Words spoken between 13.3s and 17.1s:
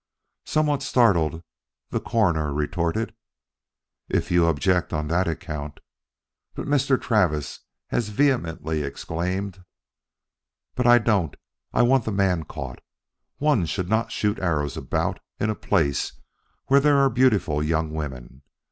One should not shoot arrows about in a place where there are